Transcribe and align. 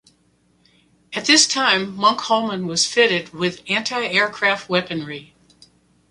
At 1.13 1.25
this 1.25 1.45
time, 1.47 1.95
Munkholmen 1.95 2.65
was 2.65 2.87
fitted 2.87 3.33
with 3.35 3.61
anti-aircraft 3.69 4.67
weaponry. 4.67 5.35